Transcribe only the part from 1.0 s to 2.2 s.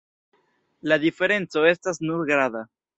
diferenco estas